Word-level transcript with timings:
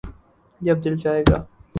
جب 0.61 0.77
دل 0.83 0.95
چاھے 0.97 1.23
گا 1.29 1.37